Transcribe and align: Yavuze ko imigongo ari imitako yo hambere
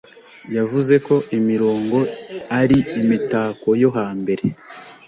Yavuze 0.55 0.95
ko 1.05 1.15
imigongo 1.37 1.99
ari 2.59 2.77
imitako 3.01 3.67
yo 3.81 3.89
hambere 3.97 4.43